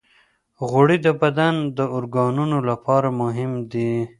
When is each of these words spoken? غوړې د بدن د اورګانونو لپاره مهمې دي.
غوړې 0.67 0.97
د 1.05 1.07
بدن 1.21 1.55
د 1.77 1.79
اورګانونو 1.93 2.57
لپاره 2.69 3.07
مهمې 3.21 3.61
دي. 3.71 3.91